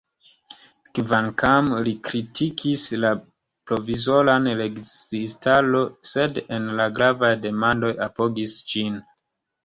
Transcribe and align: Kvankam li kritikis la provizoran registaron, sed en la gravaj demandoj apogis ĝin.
Kvankam 0.99 1.67
li 1.87 1.91
kritikis 2.07 2.85
la 3.03 3.11
provizoran 3.71 4.49
registaron, 4.61 5.77
sed 6.13 6.39
en 6.57 6.65
la 6.81 6.87
gravaj 6.95 7.31
demandoj 7.45 7.93
apogis 8.07 8.57
ĝin. 8.73 8.97